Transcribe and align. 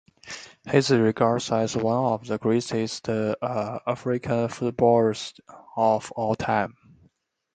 He 0.67 0.77
is 0.77 0.89
regarded 0.89 1.51
as 1.53 1.77
one 1.77 1.95
of 2.13 2.25
the 2.25 2.39
greatest 2.39 3.07
African 3.07 4.47
footballers 4.47 5.31
of 5.77 6.11
all 6.13 6.33
time. 6.33 6.73